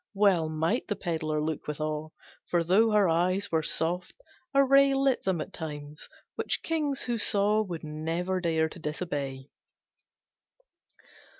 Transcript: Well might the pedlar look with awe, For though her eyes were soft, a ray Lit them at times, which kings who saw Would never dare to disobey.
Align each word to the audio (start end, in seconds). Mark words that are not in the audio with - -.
Well 0.15 0.49
might 0.49 0.87
the 0.87 0.95
pedlar 0.95 1.39
look 1.39 1.67
with 1.67 1.79
awe, 1.79 2.09
For 2.47 2.63
though 2.63 2.89
her 2.89 3.07
eyes 3.07 3.51
were 3.51 3.61
soft, 3.61 4.15
a 4.51 4.63
ray 4.63 4.95
Lit 4.95 5.21
them 5.25 5.39
at 5.39 5.53
times, 5.53 6.09
which 6.33 6.63
kings 6.63 7.03
who 7.03 7.19
saw 7.19 7.61
Would 7.61 7.83
never 7.83 8.41
dare 8.41 8.67
to 8.67 8.79
disobey. 8.79 9.51